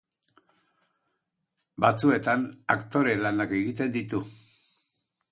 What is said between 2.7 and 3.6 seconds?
aktore lanak